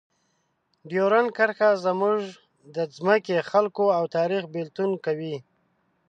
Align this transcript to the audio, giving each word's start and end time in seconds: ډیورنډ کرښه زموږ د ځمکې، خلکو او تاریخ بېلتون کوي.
ډیورنډ 0.89 1.29
کرښه 1.37 1.69
زموږ 1.85 2.19
د 2.75 2.77
ځمکې، 2.95 3.37
خلکو 3.51 3.85
او 3.97 4.03
تاریخ 4.17 4.43
بېلتون 4.53 4.91
کوي. 5.05 5.35